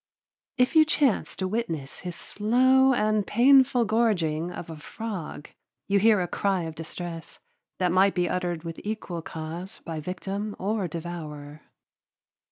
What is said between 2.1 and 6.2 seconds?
slow and painful gorging of a frog, you